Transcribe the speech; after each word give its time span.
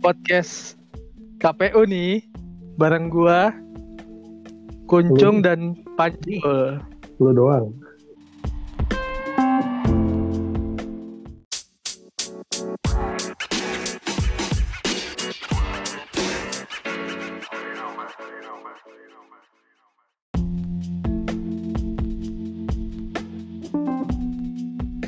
podcast 0.00 0.80
KPU 1.44 1.84
nih 1.84 2.24
bareng 2.80 3.12
gua 3.12 3.52
Kuncung 4.88 5.44
dan 5.44 5.76
Panjul. 5.94 6.82
Lu 7.22 7.30
doang. 7.30 7.70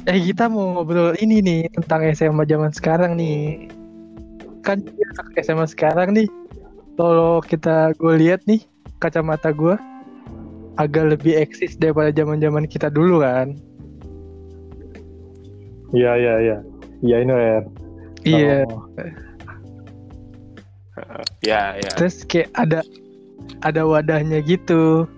Eh 0.06 0.20
kita 0.20 0.46
mau 0.46 0.76
ngobrol 0.76 1.16
ini 1.18 1.40
nih 1.40 1.60
tentang 1.74 2.06
SMA 2.12 2.44
zaman 2.46 2.70
sekarang 2.70 3.16
nih. 3.16 3.66
Kan 4.62 4.86
SMA 5.38 5.66
sekarang 5.66 6.14
nih. 6.14 6.28
Kalau 6.96 7.42
kita 7.42 7.96
gue 7.98 8.14
lihat 8.20 8.44
nih 8.46 8.62
kacamata 9.02 9.50
gue 9.50 9.74
agak 10.80 11.18
lebih 11.18 11.36
eksis 11.36 11.76
daripada 11.76 12.14
zaman-zaman 12.14 12.64
kita 12.64 12.88
dulu 12.88 13.20
kan. 13.20 13.58
Iya 15.92 16.12
iya 16.16 16.34
iya. 16.40 16.58
Iya 17.02 17.16
ini 17.20 17.32
ya. 17.32 17.58
Iya. 18.22 18.56
Oh, 18.70 18.86
Ya, 21.42 21.74
ya. 21.80 21.92
Terus 21.98 22.22
kayak 22.28 22.54
ada 22.54 22.80
ada 23.66 23.82
wadahnya 23.82 24.38
gitu. 24.44 25.08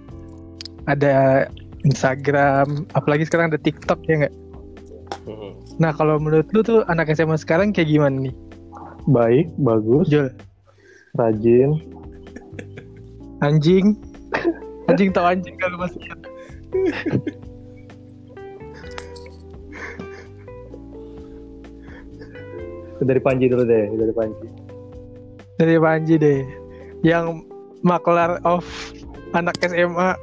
Ada 0.88 1.46
Instagram, 1.84 2.88
apalagi 2.96 3.28
sekarang 3.28 3.52
ada 3.52 3.60
TikTok 3.60 4.00
ya 4.08 4.24
nggak? 4.24 4.34
Mhm. 5.28 5.50
Nah 5.80 5.92
kalau 5.92 6.16
menurut 6.20 6.48
lu 6.52 6.60
tuh 6.64 6.80
anak 6.88 7.12
SMA 7.12 7.36
sekarang 7.40 7.72
kayak 7.72 7.92
gimana 7.92 8.28
nih? 8.28 8.34
Baik, 9.08 9.52
bagus, 9.60 10.08
Jul, 10.08 10.28
rajin. 11.16 11.80
anjing, 13.44 13.92
anjing 14.88 15.12
tau 15.12 15.28
anjing 15.28 15.56
kalau 15.60 15.76
masih. 15.76 16.00
Dari 23.04 23.20
Panji 23.20 23.52
dulu 23.52 23.68
deh, 23.68 23.92
dari 23.92 24.14
Panji. 24.16 24.46
dari 25.60 25.76
Panji 25.76 26.14
deh, 26.16 26.40
yang 27.04 27.44
maklar 27.84 28.40
of 28.48 28.64
anak 29.36 29.54
SMA. 29.60 30.16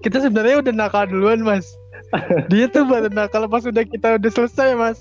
Kita 0.00 0.18
sebenarnya 0.18 0.64
udah 0.64 0.72
nakal 0.74 1.04
duluan 1.06 1.44
mas. 1.44 1.68
Dia 2.50 2.66
tuh 2.72 2.88
baru 2.88 3.12
nakal 3.12 3.46
pas 3.46 3.62
udah 3.68 3.84
kita 3.84 4.16
udah 4.16 4.30
selesai 4.32 4.74
mas. 4.74 4.98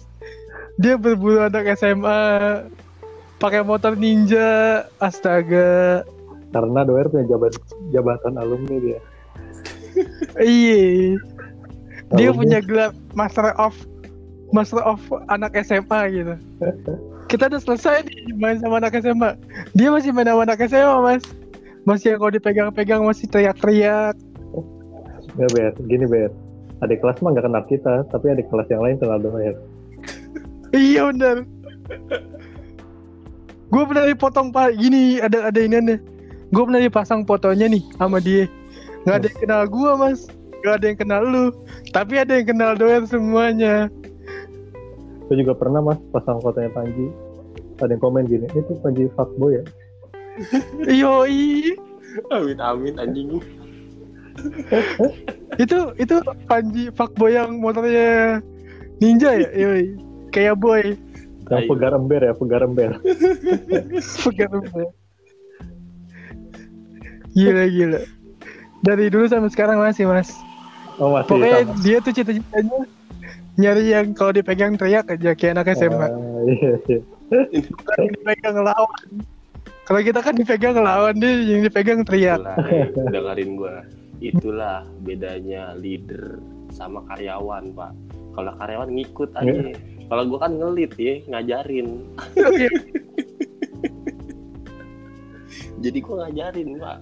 Dia 0.78 1.00
berburu 1.00 1.42
anak 1.48 1.72
SMA, 1.80 2.20
pakai 3.42 3.66
motor 3.66 3.97
ninja, 3.97 4.86
astaga. 5.02 6.06
Karena 6.53 6.86
Doer 6.86 7.09
punya 7.09 7.25
jabat, 7.25 7.58
jabatan 7.89 8.38
alumni 8.38 8.78
dia. 8.78 9.00
Iya. 10.38 11.17
Dia 12.16 12.30
Alumni. 12.30 12.39
punya 12.39 12.59
gelar 12.62 12.92
Master 13.17 13.56
of 13.58 13.73
Master 14.52 14.84
of 14.84 15.00
anak 15.31 15.56
SMA 15.64 16.02
gitu. 16.12 16.36
Kita 17.31 17.47
udah 17.47 17.62
selesai 17.64 18.03
nih 18.03 18.36
main 18.36 18.59
sama 18.59 18.84
anak 18.84 19.00
SMA. 19.00 19.39
Dia 19.73 19.88
masih 19.89 20.12
main 20.12 20.28
sama 20.28 20.44
anak 20.44 20.59
SMA, 20.67 20.95
Mas. 21.00 21.23
Masih 21.88 22.14
yang 22.14 22.19
kalau 22.19 22.36
dipegang-pegang 22.36 23.02
masih 23.08 23.25
teriak-teriak. 23.31 24.16
Ya 25.40 25.47
Ber, 25.56 25.72
gini 25.88 26.03
Ber. 26.03 26.29
Adik 26.84 27.00
kelas 27.00 27.23
mah 27.23 27.31
gak 27.31 27.47
kenal 27.47 27.63
kita, 27.63 28.03
tapi 28.12 28.25
adik 28.35 28.52
kelas 28.52 28.68
yang 28.68 28.84
lain 28.84 29.00
kenal 29.00 29.18
Doer. 29.23 29.56
Iya 30.75 31.12
bener. 31.16 31.47
Gue 33.72 33.84
pernah 33.88 34.04
dipotong 34.04 34.52
pak 34.52 34.76
gini 34.76 35.24
ada 35.24 35.48
ada 35.48 35.59
ini 35.64 35.80
nih. 35.80 36.00
Gue 36.52 36.64
pernah 36.68 36.84
dipasang 36.84 37.24
fotonya 37.24 37.72
nih 37.72 37.84
sama 37.96 38.20
dia. 38.20 38.44
Gak 39.08 39.24
ada 39.24 39.28
yang 39.32 39.40
kenal 39.40 39.62
gue 39.72 39.92
mas. 39.96 40.20
Gak 40.62 40.74
ada 40.78 40.86
yang 40.92 41.00
kenal 41.00 41.22
lu. 41.24 41.46
Tapi 41.96 42.14
ada 42.20 42.36
yang 42.36 42.48
kenal 42.52 42.76
doer 42.76 43.08
semuanya. 43.08 43.88
Saya 45.32 45.38
juga 45.40 45.56
pernah 45.56 45.80
mas 45.80 45.96
pasang 46.12 46.44
fotonya 46.44 46.68
Panji. 46.76 47.08
Ada 47.80 47.96
yang 47.96 48.04
komen 48.04 48.28
gini, 48.28 48.46
itu 48.52 48.76
Panji 48.84 49.08
fuckboy 49.16 49.58
ya? 49.58 49.64
Yoi. 51.02 51.72
Amin 52.36 52.59
amin 52.59 53.00
anjing. 53.00 53.40
Itu 55.56 55.96
itu 55.96 56.16
Panji 56.52 56.92
fuckboy 56.92 57.40
yang 57.40 57.64
motornya 57.64 58.44
ninja 59.00 59.32
ya. 59.32 59.50
Yoi. 59.56 59.96
Kayak 60.36 60.59
boy. 60.59 61.00
Yang 61.51 61.67
Ayo. 61.67 61.72
pegar 61.75 61.91
ember 61.91 62.22
ya, 62.23 62.34
pegar 62.34 62.62
ember. 62.63 62.91
Pegang 64.23 64.51
ember. 64.56 64.88
Gila 67.35 67.66
gila. 67.67 68.00
Dari 68.81 69.06
dulu 69.12 69.25
sampai 69.28 69.51
sekarang 69.51 69.78
masih 69.84 70.07
mas. 70.07 70.31
Oh 70.95 71.11
masih 71.11 71.28
Pokoknya 71.28 71.59
sama. 71.67 71.75
dia 71.84 71.97
tuh 72.00 72.13
cita-citanya 72.16 72.79
nyari 73.59 73.84
yang 73.91 74.16
kalau 74.16 74.31
dipegang 74.31 74.79
teriak 74.79 75.11
aja 75.11 75.35
kayak 75.35 75.59
anak 75.59 75.75
SMA. 75.75 76.07
Ah, 76.07 76.09
iya, 76.47 76.72
iya. 76.88 77.00
Yang 78.00 78.11
dipegang 78.16 78.56
ngelawan. 78.56 79.03
Kalau 79.84 80.00
kita 80.07 80.19
kan 80.23 80.34
dipegang 80.40 80.73
ngelawan 80.79 81.16
dia 81.19 81.31
yang 81.35 81.61
dipegang 81.67 82.00
teriak. 82.07 82.40
Itulah, 82.40 82.57
eh, 82.72 82.88
dengerin 83.11 83.50
gua. 83.59 83.75
Itulah 84.22 84.78
bedanya 85.03 85.75
leader 85.75 86.40
sama 86.72 87.03
karyawan, 87.11 87.75
Pak. 87.75 87.91
Kalau 88.40 88.51
karyawan 88.56 88.90
ngikut 88.95 89.29
aja. 89.35 89.75
Kalau 90.11 90.27
gua 90.27 90.44
kan 90.44 90.51
ngelit 90.59 90.91
ya, 90.99 91.23
ngajarin. 91.31 91.88
Oke. 92.51 92.67
Jadi 95.79 95.97
gua 96.03 96.27
ngajarin, 96.27 96.69
Pak. 96.77 96.97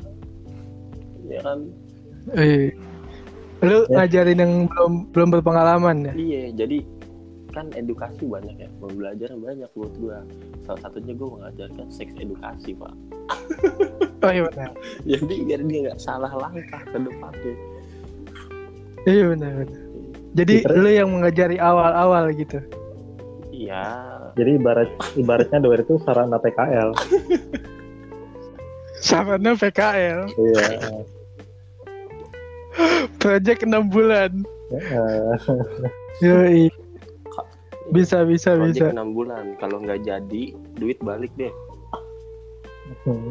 Ya 1.25 1.39
kan? 1.41 1.59
Eh. 2.37 2.69
Lu 3.59 3.83
Ya. 3.89 4.05
ngajarin 4.05 4.39
yang 4.39 4.53
belum 4.71 4.93
belum 5.11 5.29
berpengalaman 5.35 6.07
ya? 6.07 6.13
Iya, 6.15 6.43
jadi 6.55 6.77
kan 7.49 7.65
edukasi 7.73 8.29
banyak 8.29 8.55
ya, 8.55 8.69
pembelajaran 8.77 9.41
banyak 9.41 9.69
buat 9.73 9.93
gua. 9.97 10.21
Salah 10.63 10.79
satunya 10.85 11.17
gua 11.17 11.41
mengajarkan 11.41 11.89
seks 11.89 12.13
edukasi, 12.21 12.77
Pak. 12.77 12.93
Oh 14.19 14.27
iya 14.27 14.43
benar. 14.51 14.75
Jadi 15.07 15.47
biar 15.47 15.63
dia 15.63 15.79
nggak 15.87 15.99
salah 16.03 16.27
langkah 16.35 16.83
ke 16.83 16.97
depannya. 16.99 17.55
Iya 19.07 19.31
benar. 19.31 19.53
benar. 19.63 19.79
Jadi 20.35 20.55
Terus? 20.67 20.75
lu 20.75 20.89
yang 20.91 21.09
mengajari 21.09 21.55
awal-awal 21.55 22.27
gitu. 22.35 22.59
Iya, 23.69 23.85
Jadi 24.33 24.51
ibarat 24.57 24.89
ibaratnya 25.13 25.61
Doer 25.61 25.85
itu 25.85 26.01
sarana 26.01 26.41
PKL. 26.41 26.89
Sarana 28.97 29.53
PKL, 29.53 30.25
Iya. 30.25 30.65
project 33.21 33.61
6 33.69 33.93
bulan. 33.93 34.41
Yoi. 36.25 36.73
Bisa 37.93 38.25
bisa 38.25 38.57
bisa. 38.57 38.89
project 38.89 38.97
6 38.97 39.13
bulan. 39.13 39.53
Kalau 39.61 39.85
nggak 39.85 40.01
jadi, 40.01 40.43
duit 40.81 40.97
balik 41.05 41.29
deh. 41.37 41.53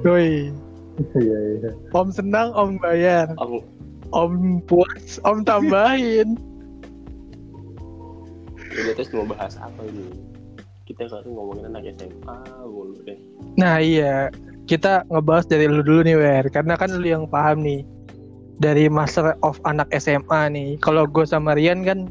Yoi. 0.06 0.54
Iya 1.18 1.38
iya. 1.58 1.70
Om 1.90 2.14
senang, 2.14 2.54
om 2.54 2.78
bayar. 2.78 3.34
Om, 3.42 3.58
Om 4.14 4.62
puas, 4.70 5.18
om 5.26 5.42
tambahin. 5.42 6.38
Udah 8.84 8.94
terus 8.94 9.10
mau 9.12 9.26
bahas 9.26 9.54
apa 9.58 9.80
ini? 9.86 10.06
Kita 10.86 11.04
kan 11.08 11.24
ngomongin 11.28 11.68
anak 11.68 11.92
SMA 11.98 12.36
mulu 12.64 12.96
deh. 13.04 13.18
Nah 13.60 13.76
iya, 13.76 14.32
kita 14.64 15.04
ngebahas 15.12 15.44
dari 15.44 15.68
lu 15.68 15.84
dulu 15.84 16.00
nih 16.04 16.16
Wer, 16.16 16.44
karena 16.48 16.76
kan 16.76 16.88
lu 16.92 17.04
yang 17.04 17.28
paham 17.28 17.60
nih 17.60 17.84
dari 18.58 18.88
master 18.88 19.36
of 19.44 19.60
anak 19.68 19.88
SMA 19.96 20.48
nih. 20.50 20.68
Kalau 20.80 21.04
gue 21.04 21.28
sama 21.28 21.52
Rian 21.54 21.84
kan, 21.84 22.08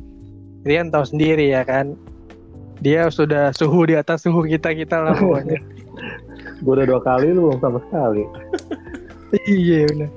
Rian 0.63 0.93
tahu 0.93 1.05
sendiri 1.09 1.49
ya 1.51 1.65
kan, 1.65 1.97
dia 2.79 3.09
sudah 3.09 3.49
suhu 3.57 3.89
di 3.89 3.97
atas 3.97 4.23
suhu 4.23 4.45
kita 4.45 4.73
kita 4.73 5.01
lah 5.01 5.17
pokoknya. 5.17 5.57
Gue 6.61 6.73
udah 6.73 6.85
dua 6.89 7.01
kali 7.01 7.33
lu 7.33 7.49
belum 7.49 7.59
sama 7.61 7.77
sekali. 7.89 8.23
iya 9.49 9.85
benar. 9.89 10.09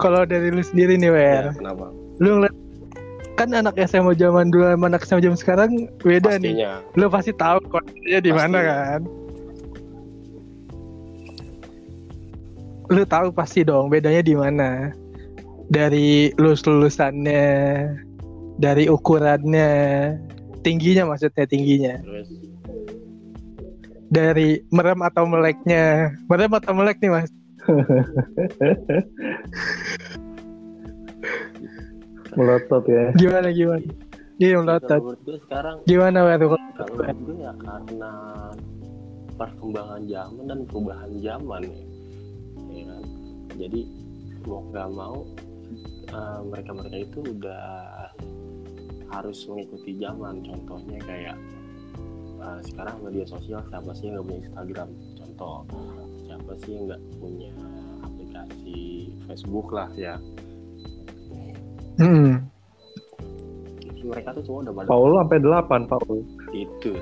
Kalau 0.00 0.22
dari 0.24 0.48
lu 0.50 0.62
sendiri 0.64 0.96
nih 0.96 1.10
Wer, 1.12 1.44
Ya, 1.50 1.54
kenapa? 1.54 1.92
lu 2.18 2.28
ngeliat 2.38 2.56
kan 3.40 3.56
anak 3.56 3.72
SMA 3.88 4.12
zaman 4.20 4.52
dulu 4.52 4.68
sama 4.68 4.92
anak 4.92 5.02
SMA 5.08 5.24
zaman 5.24 5.40
sekarang 5.40 5.70
beda 6.04 6.36
nih. 6.36 6.60
Pastinya. 6.60 6.72
Lu 6.92 7.08
pasti 7.08 7.32
tahu 7.32 7.56
kondisinya 7.72 8.20
di 8.20 8.32
mana 8.36 8.58
kan? 8.60 9.00
Lu 12.92 13.02
tahu 13.08 13.32
pasti 13.32 13.64
dong 13.64 13.88
bedanya 13.88 14.20
di 14.20 14.36
mana? 14.36 14.92
Dari 15.72 16.36
lulus 16.36 16.68
lulusannya, 16.68 17.48
dari 18.60 18.92
ukurannya, 18.92 19.72
tingginya 20.60 21.08
maksudnya 21.08 21.46
tingginya, 21.46 21.94
Terus 22.02 22.28
dari 24.10 24.58
merem 24.74 25.00
atau 25.06 25.22
meleknya, 25.24 26.10
merem 26.26 26.50
atau 26.50 26.74
melek 26.74 26.98
nih 26.98 27.14
mas? 27.14 27.30
Melotot 32.38 32.84
ya. 32.86 33.10
Gimana 33.18 33.48
gimana? 33.50 33.86
Iya 34.40 34.56
melotot. 34.64 35.20
gue 35.20 35.36
sekarang 35.44 35.84
Gimana 35.84 36.24
Wer? 36.24 36.40
kalau 36.40 37.12
gue 37.12 37.36
ya 37.44 37.52
karena 37.60 38.12
perkembangan 39.36 40.02
zaman 40.08 40.44
dan 40.48 40.60
perubahan 40.64 41.12
zaman 41.20 41.62
ya, 41.64 41.80
ya 42.72 42.84
kan? 42.88 43.04
jadi 43.60 43.80
mau 44.48 44.64
nggak 44.72 44.88
mau 44.96 45.18
eh, 46.08 46.40
mereka-mereka 46.48 46.96
itu 47.04 47.18
udah 47.36 47.64
harus 49.12 49.38
mengikuti 49.44 49.96
zaman 50.00 50.40
contohnya 50.40 50.98
kayak 51.04 51.36
eh, 52.40 52.60
sekarang 52.64 52.96
media 53.04 53.28
sosial 53.28 53.60
siapa 53.68 53.92
sih 53.92 54.08
yang 54.08 54.20
nggak 54.20 54.28
punya 54.28 54.40
Instagram 54.48 54.88
contoh 55.20 55.56
siapa 56.24 56.52
sih 56.64 56.70
yang 56.76 56.84
nggak 56.88 57.02
punya 57.20 57.52
aplikasi 58.04 58.80
Facebook 59.28 59.68
lah 59.72 59.88
ya 59.96 60.16
Hmm. 62.00 62.32
mereka 64.00 64.34
tuh 64.34 64.42
semua 64.42 64.58
udah 64.66 64.72
pada 64.74 64.86
Paul 64.88 65.10
sampai 65.20 65.38
8 65.38 65.86
Paul. 65.86 66.16
itu 66.50 66.92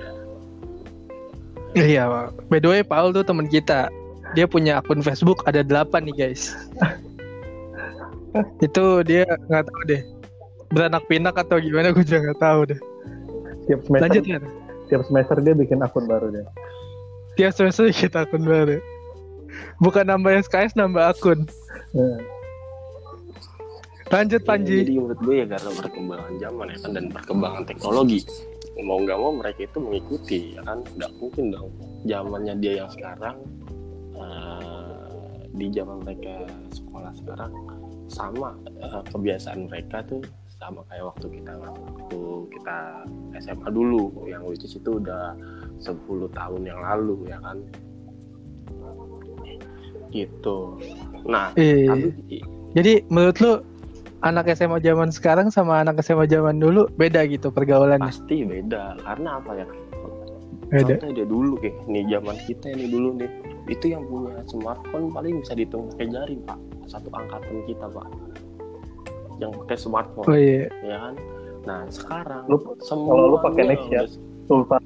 Iya, 1.73 2.05
Pak. 2.05 2.29
by 2.51 2.59
the 2.59 2.69
way 2.69 2.83
Paul 2.83 3.15
tuh 3.15 3.23
teman 3.23 3.47
kita. 3.47 3.89
Dia 4.35 4.45
punya 4.45 4.83
akun 4.83 5.01
Facebook 5.01 5.41
ada 5.49 5.65
8 5.65 6.05
nih 6.05 6.17
guys. 6.17 6.53
itu 8.67 8.85
dia 9.05 9.25
nggak 9.49 9.65
tahu 9.65 9.83
deh. 9.89 10.03
Beranak 10.69 11.05
pinak 11.09 11.33
atau 11.33 11.57
gimana 11.57 11.97
gue 11.97 12.05
juga 12.05 12.29
nggak 12.29 12.41
tahu 12.41 12.61
deh. 12.69 12.81
Tiap 13.69 13.81
semester, 13.85 14.05
Lanjut 14.05 14.25
ya. 14.25 14.39
tiap 14.89 15.03
semester 15.05 15.37
dia 15.41 15.55
bikin 15.57 15.81
akun 15.81 16.05
baru 16.05 16.29
deh. 16.33 16.45
Tiap 17.37 17.53
semester 17.57 17.89
kita 17.89 18.29
akun 18.29 18.45
baru. 18.45 18.81
Bukan 19.81 20.09
nambah 20.09 20.45
SKS 20.45 20.77
nambah 20.77 21.05
akun. 21.09 21.49
Nah, 21.97 22.21
Lanjut 24.09 24.41
Ya, 24.41 24.49
Panji. 24.49 24.77
Jadi 24.85 24.93
menurut 24.97 25.21
gue 25.21 25.35
ya 25.37 25.47
karena 25.47 25.71
perkembangan 25.77 26.33
zaman 26.41 26.67
ya 26.73 26.79
kan 26.81 26.91
dan 26.97 27.05
perkembangan 27.13 27.63
teknologi 27.69 28.19
mau 28.79 29.03
nggak 29.03 29.19
mau 29.19 29.33
mereka 29.35 29.67
itu 29.67 29.79
mengikuti 29.83 30.39
ya 30.55 30.63
kan 30.63 30.79
nggak 30.95 31.11
mungkin 31.19 31.45
dong 31.51 31.69
zamannya 32.07 32.55
dia 32.63 32.73
yang 32.85 32.91
sekarang 32.95 33.37
eh, 34.15 35.43
di 35.51 35.67
zaman 35.75 35.99
mereka 36.07 36.47
sekolah 36.71 37.11
sekarang 37.19 37.51
sama 38.07 38.55
eh, 38.79 39.03
kebiasaan 39.11 39.67
mereka 39.67 40.07
tuh 40.07 40.23
sama 40.59 40.83
kayak 40.91 41.11
waktu 41.11 41.27
kita 41.39 41.53
waktu 41.59 42.21
kita 42.55 42.77
SMA 43.43 43.69
dulu 43.71 44.11
yang 44.27 44.43
which 44.47 44.63
is 44.63 44.75
itu 44.75 44.99
udah 44.99 45.35
10 45.83 45.99
tahun 46.35 46.63
yang 46.67 46.79
lalu 46.83 47.31
ya 47.31 47.39
kan 47.43 47.59
gitu 50.09 50.79
nah 51.29 51.53
Iya. 51.55 51.93
tapi 51.95 52.09
Jadi 52.77 52.93
menurut 53.09 53.37
lu 53.41 53.53
anak 54.21 54.51
SMA 54.53 54.79
zaman 54.79 55.09
sekarang 55.09 55.49
sama 55.49 55.79
anak 55.79 56.01
SMA 56.01 56.27
zaman 56.27 56.57
dulu 56.57 56.91
beda 56.93 57.23
gitu 57.25 57.49
pergaulannya? 57.49 58.03
pasti 58.05 58.43
beda 58.43 58.99
karena 59.01 59.39
apa 59.39 59.53
ya 59.55 59.67
Beda. 60.69 61.01
contoh 61.01 61.11
dia 61.15 61.25
dulu 61.25 61.53
kayak 61.57 61.77
nih 61.87 62.05
zaman 62.11 62.37
kita 62.45 62.67
ini 62.69 62.87
dulu 62.89 63.09
nih 63.17 63.31
itu 63.69 63.87
yang 63.89 64.05
punya 64.05 64.37
smartphone 64.45 65.09
paling 65.09 65.41
bisa 65.41 65.53
dihitung 65.53 65.89
pakai 65.91 66.07
jari 66.09 66.37
pak 66.43 66.59
satu 66.85 67.09
angkatan 67.11 67.57
kita 67.65 67.87
pak 67.87 68.07
yang 69.39 69.51
pakai 69.55 69.77
smartphone 69.77 70.27
Oh 70.27 70.35
iya. 70.35 70.67
ya 70.83 70.97
kan 71.01 71.15
nah 71.65 71.81
sekarang 71.87 72.45
Lu- 72.47 72.77
semua 72.81 73.13
kalau 73.13 73.27
lu 73.29 73.39
pakai 73.41 73.63
Nexia, 73.67 74.03
Sultan, 74.45 74.83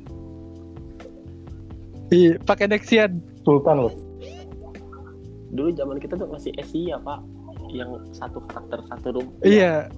Iya, 2.11 2.37
pakai 2.43 2.67
Nexian. 2.69 3.11
Sultan 3.41 3.77
loh. 3.81 3.95
dulu 5.49 5.69
zaman 5.71 5.97
kita 5.97 6.15
tuh 6.15 6.29
masih 6.29 6.53
Asia 6.55 6.97
pak 6.99 7.21
yang 7.73 7.97
satu 8.13 8.45
karakter 8.47 8.85
satu 8.93 9.09
room 9.17 9.29
Iya. 9.41 9.89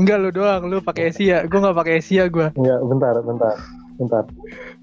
Enggak 0.00 0.18
lu 0.22 0.30
doang, 0.32 0.62
lu 0.70 0.80
pakai 0.80 1.12
Asia. 1.12 1.44
Gue 1.44 1.58
nggak 1.60 1.76
pakai 1.76 1.94
Asia 2.00 2.24
gue. 2.30 2.46
Enggak, 2.56 2.80
bentar, 2.88 3.14
bentar, 3.20 3.56
bentar. 4.00 4.24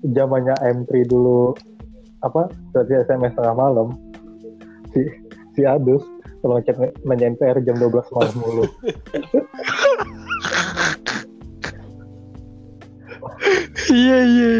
Zamannya 0.05 0.55
M3 0.61 1.09
dulu 1.09 1.57
apa? 2.21 2.51
Berarti 2.75 2.93
SMS 3.09 3.33
tengah 3.33 3.55
malam. 3.57 3.87
Si 4.93 5.01
si 5.57 5.61
Adus 5.65 6.03
kalau 6.43 6.59
ngechat 6.59 6.77
nanyain 7.07 7.35
PR 7.39 7.57
jam 7.65 7.77
12 7.79 8.13
malam 8.13 8.35
mulu. 8.39 8.65
Iya 13.91 14.17
iya. 14.23 14.51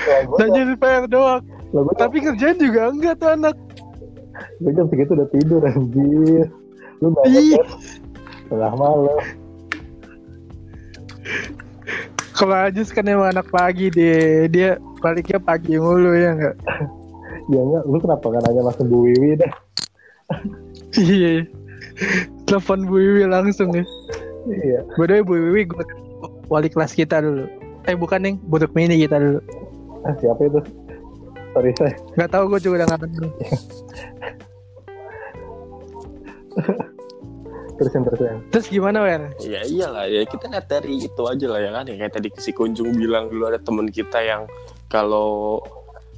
Lah 0.00 0.20
gue 0.24 0.36
Nanya 0.38 0.76
PR 0.78 1.04
doang. 1.10 1.42
Tapi 1.98 2.16
kerjaan 2.18 2.56
juga 2.58 2.90
enggak 2.90 3.14
tuh 3.20 3.30
anak. 3.30 3.56
Gue 4.60 4.72
jam 4.72 4.86
segitu 4.88 5.12
udah 5.16 5.28
tidur 5.32 5.60
anjir. 5.64 6.46
Lu 7.00 7.08
nanya 7.16 7.40
Ih. 7.40 7.56
kan 7.56 7.68
tengah 8.50 8.72
malam. 8.76 9.20
Kalau 12.34 12.56
Ajus 12.56 12.88
kan 12.88 13.04
emang 13.04 13.36
anak 13.36 13.48
pagi 13.52 13.92
deh. 13.92 14.48
Dia 14.48 14.80
baliknya 15.04 15.36
pagi 15.40 15.76
mulu 15.76 16.16
ya 16.16 16.32
enggak? 16.32 16.56
Ya 17.52 17.60
enggak, 17.60 17.84
lu 17.84 17.96
kenapa 18.00 18.24
nggak 18.30 18.42
nanya 18.48 18.62
langsung 18.68 18.86
Bu 18.88 18.98
Wiwi 19.08 19.36
dah? 19.40 19.52
Iya. 20.96 21.44
Telepon 22.48 22.88
Bu 22.88 22.96
Wiwi 22.96 23.24
langsung 23.28 23.70
ya. 23.76 23.84
Iya. 24.48 24.80
Way, 24.96 25.20
Bu 25.20 25.36
Wiwi 25.36 25.68
gue 25.68 25.84
wali 26.48 26.68
kelas 26.72 26.96
kita 26.96 27.20
dulu. 27.20 27.44
Eh 27.88 27.96
bukan 27.96 28.20
nih, 28.24 28.34
buduk 28.48 28.72
mini 28.72 29.00
kita 29.04 29.20
dulu. 29.20 29.40
Ah, 30.04 30.16
siapa 30.16 30.40
itu? 30.48 30.60
Sorry 31.50 31.72
saya. 31.74 31.94
Gak 32.14 32.30
tahu 32.30 32.44
gue 32.54 32.60
juga 32.62 32.74
udah 32.82 32.86
nggak 32.94 33.00
kenal. 33.02 33.28
Terusin 37.80 38.02
terusin. 38.04 38.38
Terus 38.52 38.66
gimana 38.68 38.98
Wer? 39.00 39.22
Ya 39.40 39.64
iyalah 39.64 40.04
ya 40.04 40.22
kita 40.28 40.52
lihat 40.52 40.68
dari 40.68 41.00
itu 41.00 41.22
aja 41.24 41.46
lah 41.48 41.60
ya 41.64 41.70
kan 41.72 41.84
ya 41.88 41.96
kayak 41.96 42.12
tadi 42.12 42.28
si 42.36 42.52
Kunjung 42.52 42.92
bilang 42.92 43.32
dulu 43.32 43.48
ada 43.48 43.56
temen 43.56 43.88
kita 43.88 44.20
yang 44.20 44.44
kalau 44.92 45.64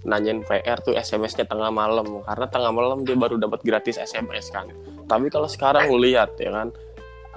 nanyain 0.03 0.43
PR 0.43 0.83
tuh 0.83 0.99
SMS-nya 0.99 1.47
tengah 1.47 1.71
malam 1.71 2.27
karena 2.27 2.47
tengah 2.51 2.75
malam 2.75 3.07
dia 3.07 3.15
baru 3.15 3.39
dapat 3.39 3.63
gratis 3.63 3.95
SMS 4.03 4.51
kan. 4.51 4.67
Tapi 5.07 5.31
kalau 5.31 5.47
sekarang 5.47 5.87
lu 5.87 6.03
lihat 6.03 6.35
ya 6.43 6.51
kan 6.51 6.69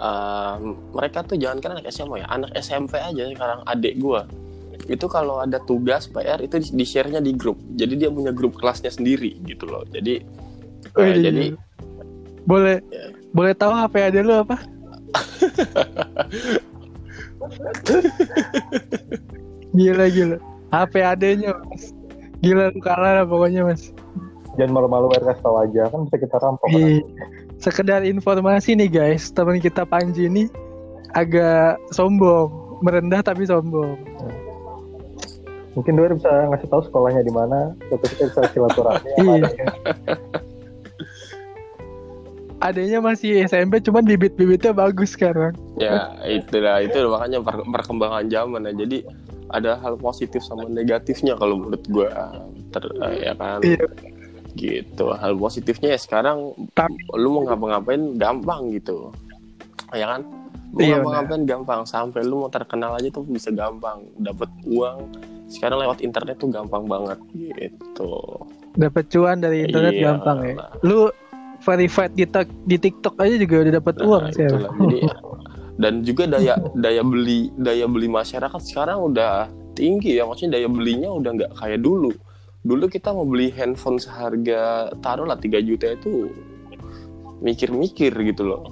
eh, 0.01 0.55
mereka 0.89 1.21
tuh 1.21 1.37
jangan 1.37 1.61
kan 1.61 1.71
anak 1.77 1.87
SMA 1.93 2.25
ya, 2.25 2.27
anak 2.27 2.51
SMP 2.57 2.97
aja 2.97 3.23
sekarang 3.29 3.61
adik 3.69 3.93
gua 4.01 4.25
itu 4.85 5.05
kalau 5.07 5.39
ada 5.39 5.57
tugas 5.59 6.05
PR 6.05 6.39
itu 6.39 6.59
di, 6.59 6.69
di 6.71 6.85
share-nya 6.85 7.19
di 7.19 7.31
grup. 7.33 7.57
Jadi 7.73 7.93
dia 7.95 8.09
punya 8.11 8.31
grup 8.31 8.55
kelasnya 8.55 8.91
sendiri 8.91 9.39
gitu 9.43 9.65
loh. 9.65 9.83
Jadi 9.89 10.21
eh, 10.21 10.99
Wih, 10.99 11.15
jadi 11.19 11.45
boleh 12.45 12.77
Ya. 12.87 13.09
boleh 13.33 13.53
tahu 13.53 13.73
HP 13.73 13.93
ada 13.99 14.19
lu 14.21 14.33
apa? 14.37 14.57
gila 19.75 20.05
gila. 20.09 20.37
HP 20.71 20.93
adanya 21.01 21.51
mas. 21.67 21.91
Gila 22.41 22.69
lu 22.71 22.79
kalah 22.83 23.21
lah 23.21 23.25
pokoknya 23.25 23.65
mas. 23.65 23.91
Jangan 24.55 24.71
malu-malu 24.71 25.11
RK 25.11 25.43
tahu 25.43 25.55
aja 25.59 25.91
kan 25.91 26.07
bisa 26.07 26.17
kita 26.19 26.37
rampok. 26.39 26.67
kan? 26.71 27.03
Sekedar 27.59 28.01
informasi 28.07 28.75
nih 28.75 28.87
guys, 28.87 29.27
teman 29.31 29.59
kita 29.59 29.83
Panji 29.83 30.27
ini 30.31 30.47
agak 31.11 31.75
sombong, 31.91 32.79
merendah 32.79 33.19
tapi 33.19 33.43
sombong. 33.47 33.99
Mungkin 35.75 35.91
dia 35.93 36.07
bisa 36.09 36.31
ngasih 36.47 36.67
tahu 36.67 36.81
sekolahnya 36.83 37.19
di 37.19 37.29
mana, 37.29 37.75
terus 37.85 38.09
kita 38.09 38.23
bisa 38.25 38.41
silaturahmi. 38.49 39.11
Iya. 39.17 39.51
adanya. 42.57 42.97
Masih 42.97 43.45
SMP, 43.45 43.77
cuman 43.79 44.01
bibit-bibitnya 44.01 44.71
bagus 44.71 45.13
sekarang. 45.13 45.53
ya 45.75 46.15
itulah 46.23 46.79
itu 46.79 46.95
makanya 47.05 47.43
per- 47.43 47.67
perkembangan 47.67 48.25
zaman 48.25 48.63
ya 48.63 48.73
jadi 48.73 48.97
ada 49.51 49.75
hal 49.77 49.99
positif 49.99 50.39
sama 50.39 50.63
negatifnya 50.65 51.35
kalau 51.35 51.59
menurut 51.59 51.83
gua 51.85 52.31
Ter- 52.71 52.95
eh, 52.97 53.27
ya 53.27 53.33
kan 53.35 53.59
Iya. 53.59 53.85
gitu 54.55 55.11
hal 55.11 55.35
positifnya 55.35 55.93
ya 55.93 55.99
sekarang 55.99 56.55
Tapi- 56.71 56.95
lu 57.13 57.27
mau 57.29 57.43
ngapa-ngapain 57.43 58.15
gampang 58.15 58.71
gitu 58.71 59.11
ya 59.91 60.07
kan 60.09 60.23
mau 60.71 60.79
Iya, 60.79 60.95
ngapa-ngapain 60.97 61.43
gampang 61.43 61.81
sampai 61.83 62.23
lu 62.23 62.39
mau 62.39 62.49
terkenal 62.49 62.95
aja 62.95 63.11
tuh 63.11 63.27
bisa 63.27 63.51
gampang 63.51 63.99
dapat 64.15 64.47
uang 64.65 65.11
sekarang 65.45 65.77
lewat 65.85 66.01
internet 66.01 66.41
tuh 66.41 66.49
gampang 66.49 66.89
banget 66.89 67.19
gitu. 67.31 68.11
Dapat 68.75 69.03
cuan 69.13 69.37
dari 69.39 69.69
internet 69.69 69.93
Iya. 69.93 70.03
gampang 70.11 70.37
ya. 70.41 70.55
Lu 70.81 71.09
verified 71.61 72.13
di, 72.13 72.25
di 72.65 72.77
TikTok 72.77 73.15
aja 73.21 73.35
juga 73.37 73.55
udah 73.65 73.73
dapat 73.79 73.95
Nah, 73.97 74.05
uang 74.05 74.25
sih. 74.33 74.45
Jadi 74.45 74.99
dan 75.81 75.93
juga 76.07 76.23
daya 76.25 76.55
daya 76.73 77.03
beli 77.03 77.51
daya 77.59 77.85
beli 77.85 78.07
masyarakat 78.07 78.61
sekarang 78.63 79.13
udah 79.13 79.47
tinggi 79.77 80.17
ya. 80.17 80.25
Maksudnya 80.25 80.59
daya 80.59 80.67
belinya 80.67 81.09
udah 81.13 81.31
nggak 81.35 81.51
kayak 81.55 81.79
dulu. 81.83 82.11
Dulu 82.65 82.85
kita 82.89 83.13
mau 83.13 83.29
beli 83.29 83.53
handphone 83.53 84.01
seharga 84.01 84.89
taruhlah 84.97 85.37
3 85.37 85.61
juta 85.61 85.93
itu 85.93 86.33
mikir-mikir 87.39 88.09
gitu 88.25 88.43
loh. 88.43 88.63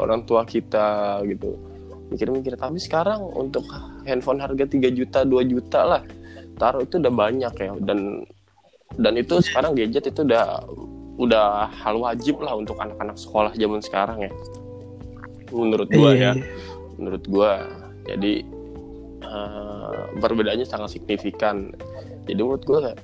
Orang 0.00 0.24
tua 0.24 0.48
kita 0.48 1.20
gitu. 1.28 1.60
Mikir-mikir. 2.08 2.56
Tapi 2.56 2.80
sekarang 2.80 3.20
untuk 3.20 3.68
handphone 4.08 4.40
harga 4.40 4.64
3 4.64 4.88
juta 4.88 5.28
2 5.28 5.44
juta 5.44 5.80
lah 5.84 6.02
taruh 6.60 6.84
itu 6.84 7.00
udah 7.00 7.12
banyak 7.12 7.52
ya 7.56 7.72
dan 7.82 8.24
dan 8.96 9.14
itu 9.16 9.40
sekarang 9.40 9.72
gadget 9.72 10.12
itu 10.12 10.20
udah 10.24 10.64
udah 11.16 11.68
hal 11.70 12.00
wajib 12.00 12.40
lah 12.40 12.56
untuk 12.56 12.76
anak-anak 12.80 13.16
sekolah 13.16 13.52
zaman 13.56 13.80
sekarang 13.84 14.28
ya. 14.28 14.32
Menurut 15.52 15.88
gua 15.92 16.10
Iya. 16.12 16.32
ya. 16.32 16.32
menurut 17.00 17.24
gue 17.24 17.52
jadi 18.04 18.34
uh, 19.26 20.12
perbedaannya 20.20 20.68
sangat 20.68 21.00
signifikan. 21.00 21.72
Jadi 22.28 22.40
menurut 22.40 22.62
gue 22.62 22.94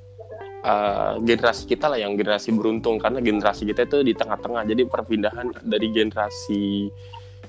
uh, 0.63 1.15
generasi 1.25 1.67
kita 1.67 1.91
lah 1.91 1.99
yang 1.99 2.15
generasi 2.15 2.55
beruntung 2.55 3.01
karena 3.01 3.19
generasi 3.19 3.67
kita 3.67 3.89
itu 3.89 4.05
di 4.05 4.13
tengah-tengah. 4.15 4.69
Jadi 4.69 4.87
perpindahan 4.87 5.51
dari 5.67 5.89
generasi 5.91 6.93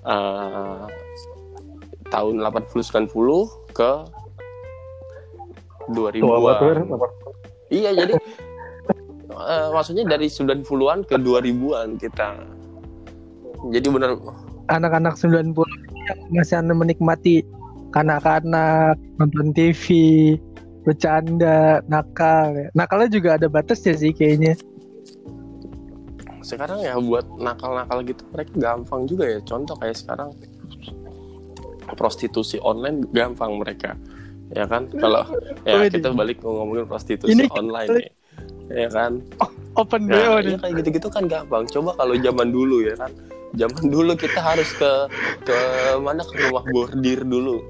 uh, 0.08 0.88
tahun 2.10 2.42
80 2.42 3.14
90 3.14 3.76
ke 3.78 3.92
2000-an. 5.94 6.86
Iya, 7.70 7.90
jadi 7.94 8.14
uh, 9.34 9.70
maksudnya 9.74 10.06
dari 10.06 10.28
90-an 10.30 11.06
ke 11.06 11.16
2000-an 11.18 11.98
kita. 12.02 12.30
Jadi 13.70 13.88
benar 13.92 14.16
anak-anak 14.70 15.18
90 15.18 15.52
yang 16.10 16.20
masih 16.32 16.62
menikmati 16.64 17.36
kanak-kanak 17.90 18.96
nonton 19.18 19.52
TV, 19.52 19.84
bercanda, 20.86 21.82
nakal. 21.90 22.54
Nakalnya 22.78 23.10
juga 23.10 23.30
ada 23.36 23.48
batasnya 23.50 23.98
sih 23.98 24.14
kayaknya. 24.14 24.54
Sekarang 26.46 26.82
ya 26.82 26.98
buat 26.98 27.26
nakal-nakal 27.38 28.02
gitu 28.06 28.24
mereka 28.32 28.54
gampang 28.58 29.06
juga 29.10 29.26
ya. 29.28 29.40
Contoh 29.44 29.76
kayak 29.78 29.98
sekarang 29.98 30.34
prostitusi 31.98 32.62
online 32.62 33.02
gampang 33.10 33.58
mereka 33.58 33.98
ya 34.54 34.66
kan? 34.66 34.90
Kalau 34.90 35.24
ya 35.68 35.86
kita 35.90 36.14
balik 36.14 36.42
ngomongin 36.42 36.86
prostitusi 36.90 37.34
ini 37.34 37.46
online 37.54 37.90
ya 37.90 38.12
ya 38.70 38.88
kan? 38.90 39.22
Oh, 39.42 39.50
open 39.86 40.10
nah, 40.10 40.42
ya, 40.42 40.58
kayak 40.58 40.74
gitu-gitu 40.82 41.08
kan 41.10 41.26
gampang 41.26 41.66
coba 41.70 41.98
kalau 41.98 42.14
zaman 42.18 42.48
dulu 42.54 42.86
ya 42.86 42.96
kan. 42.98 43.12
Zaman 43.58 43.84
dulu 43.90 44.14
kita 44.14 44.40
harus 44.40 44.70
ke 44.78 44.92
ke 45.42 45.58
mana? 45.98 46.22
Ke 46.22 46.50
rumah 46.50 46.64
bordir 46.70 47.26
dulu. 47.26 47.62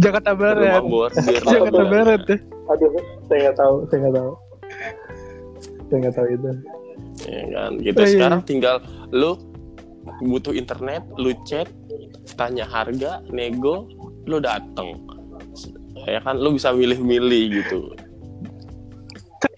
Jakarta 0.00 0.32
Barat. 0.32 0.80
rumah 0.80 0.84
bordir. 0.88 1.40
Jakarta 1.52 1.82
Barat. 1.84 2.20
Ya. 2.24 2.36
Aduh 2.72 2.90
saya 3.28 3.38
nggak 3.48 3.56
tahu 3.56 3.74
saya 3.88 3.98
nggak 4.00 4.14
tahu. 4.16 4.32
Saya 5.88 5.96
nggak 6.00 6.14
tahu 6.16 6.26
itu. 6.32 6.50
Ya 7.28 7.42
kan? 7.52 7.70
Gitu. 7.84 8.00
Oh, 8.00 8.08
sekarang 8.08 8.40
tinggal 8.48 8.76
lu 9.12 9.36
butuh 10.24 10.56
internet 10.56 11.04
lu 11.20 11.36
chat 11.44 11.68
tanya 12.34 12.64
harga 12.64 13.20
nego 13.28 13.84
lu 14.24 14.40
dateng 14.40 14.96
ya 16.06 16.20
kan 16.22 16.36
lu 16.38 16.54
bisa 16.54 16.70
milih-milih 16.72 17.62
gitu. 17.62 17.92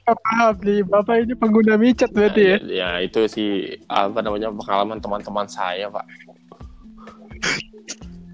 Paham 0.03 0.59
nih 0.67 0.83
bapak 0.83 1.25
ini 1.25 1.35
pengguna 1.39 1.79
micet 1.79 2.11
berarti 2.11 2.43
ya? 2.43 2.57
ya 2.67 2.89
itu 3.07 3.23
sih 3.31 3.79
apa 3.87 4.19
namanya 4.19 4.51
pengalaman 4.51 4.99
teman-teman 4.99 5.47
saya 5.47 5.87
pak. 5.89 6.05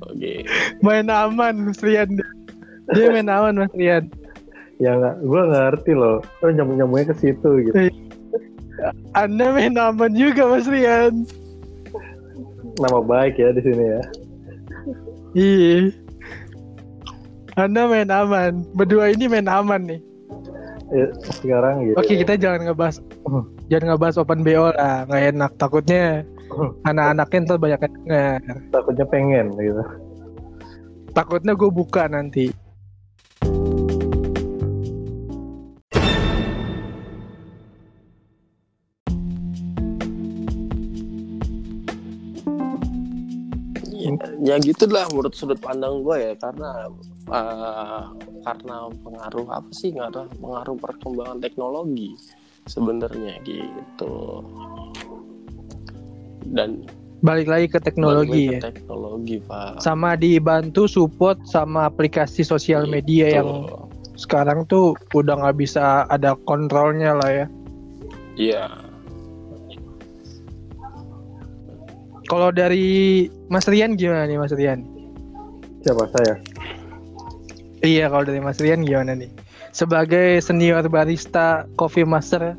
Oke. 0.09 0.49
Main 0.81 1.13
aman 1.13 1.69
Mas 1.69 1.81
Rian. 1.85 2.09
Dia 2.97 3.13
main 3.13 3.29
aman 3.29 3.55
Mas 3.61 3.73
Rian. 3.77 4.09
Ya 4.81 4.97
nggak 4.97 5.21
gue 5.21 5.43
ngerti 5.45 5.93
loh. 5.93 6.25
Lo 6.41 6.49
nyambung 6.49 6.81
nyambungnya 6.81 7.13
ke 7.13 7.17
situ 7.21 7.51
gitu. 7.69 7.77
Anda 9.13 9.53
main 9.53 9.77
aman 9.77 10.17
juga 10.17 10.49
Mas 10.49 10.65
Rian. 10.65 11.29
Nama 12.81 13.01
baik 13.05 13.37
ya 13.37 13.53
di 13.53 13.61
sini 13.61 13.85
ya. 13.85 14.03
Iya 15.37 16.08
anda 17.59 17.91
main 17.91 18.07
aman. 18.07 18.63
Berdua 18.73 19.11
ini 19.11 19.27
main 19.27 19.51
aman 19.51 19.83
nih. 19.91 20.01
Ya, 20.89 21.07
sekarang 21.43 21.85
gitu. 21.85 21.97
Oke, 22.01 22.17
kita 22.17 22.39
jangan 22.41 22.71
ngebahas 22.71 22.97
uh. 23.29 23.45
jangan 23.69 23.93
ngebahas 23.93 24.17
open 24.23 24.41
BO 24.47 24.73
lah, 24.73 25.05
nggak 25.11 25.23
enak. 25.35 25.53
Takutnya 25.61 26.25
uh. 26.55 26.71
anak-anaknya 26.87 27.39
ntar 27.45 27.59
banyak 27.61 27.81
yang 27.83 28.41
Takutnya 28.73 29.05
pengen 29.11 29.47
gitu. 29.59 29.83
Takutnya 31.13 31.53
gue 31.59 31.71
buka 31.75 32.07
nanti. 32.07 32.55
ya 44.49 44.57
gitulah 44.57 45.05
menurut 45.13 45.37
sudut 45.37 45.61
pandang 45.61 46.01
gue 46.01 46.17
ya 46.17 46.33
karena 46.41 46.89
uh, 47.29 48.13
karena 48.43 48.77
pengaruh 49.05 49.47
apa 49.53 49.71
sih? 49.73 49.93
Nggak 49.93 50.09
ada 50.17 50.23
pengaruh 50.37 50.77
perkembangan 50.81 51.39
teknologi 51.41 52.17
sebenarnya 52.69 53.41
gitu. 53.45 54.45
Dan 56.49 56.85
balik 57.19 57.51
lagi 57.51 57.67
ke 57.67 57.83
teknologi 57.83 58.47
lagi 58.47 58.47
ke 58.47 58.55
ya 58.55 58.61
teknologi 58.71 59.37
pak. 59.43 59.83
Sama 59.83 60.15
dibantu 60.15 60.87
support 60.87 61.43
sama 61.49 61.91
aplikasi 61.91 62.47
sosial 62.47 62.87
gitu. 62.87 62.95
media 62.95 63.27
yang 63.43 63.67
sekarang 64.19 64.67
tuh 64.67 64.95
udah 65.15 65.39
nggak 65.39 65.59
bisa 65.59 66.07
ada 66.11 66.35
kontrolnya 66.47 67.15
lah 67.19 67.31
ya. 67.31 67.47
Iya. 68.39 68.65
Kalau 72.29 72.53
dari 72.53 73.25
Mas 73.49 73.65
Rian 73.65 73.97
gimana 73.97 74.29
nih 74.29 74.37
Mas 74.37 74.53
Rian? 74.53 74.85
Siapa? 75.81 76.05
Saya? 76.13 76.37
Iya 77.79 78.11
kalau 78.11 78.27
dari 78.27 78.43
Mas 78.43 78.59
Rian 78.59 78.83
gimana 78.83 79.15
nih? 79.15 79.31
Sebagai 79.71 80.43
senior 80.43 80.83
barista 80.91 81.69
Coffee 81.79 82.03
Master 82.03 82.59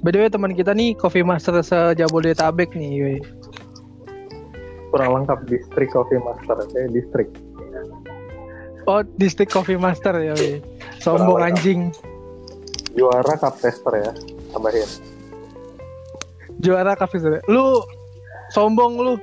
By 0.00 0.16
the 0.16 0.18
way 0.24 0.32
teman 0.32 0.56
kita 0.56 0.72
nih 0.72 0.96
Coffee 0.96 1.20
Master 1.20 1.60
sejabodetabek 1.60 2.72
nih. 2.72 3.20
Kurang 4.88 5.22
lengkap 5.22 5.44
distrik 5.44 5.92
Coffee 5.92 6.16
Master 6.16 6.56
Saya 6.72 6.88
distrik. 6.88 7.28
Oh 8.88 9.04
distrik 9.20 9.52
Coffee 9.52 9.76
Master 9.76 10.16
ya. 10.18 10.34
Sombong 11.04 11.44
anjing. 11.44 11.92
Juara 12.96 13.38
cup 13.38 13.54
tester 13.60 14.02
ya 14.02 14.12
Tambahin. 14.50 14.88
Juara 16.64 16.96
cup 16.96 17.12
tester. 17.12 17.44
Lu 17.46 17.84
sombong 18.50 18.98
lu. 18.98 19.14